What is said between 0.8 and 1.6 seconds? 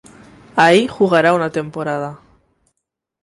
jugará una